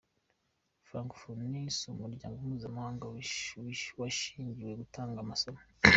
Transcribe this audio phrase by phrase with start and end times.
[0.87, 3.05] Francophonie si umuryango mpuzamahanga
[3.99, 5.61] washingiwe gutanga amasomo.”